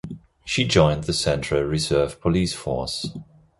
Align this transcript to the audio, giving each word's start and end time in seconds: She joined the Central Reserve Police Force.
She 0.43 0.63
joined 0.65 1.03
the 1.03 1.13
Central 1.13 1.61
Reserve 1.61 2.19
Police 2.21 2.55
Force. 2.55 3.11